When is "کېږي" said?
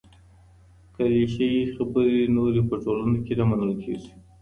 3.83-4.11